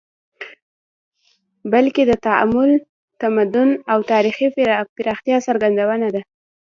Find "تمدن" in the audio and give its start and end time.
3.21-3.69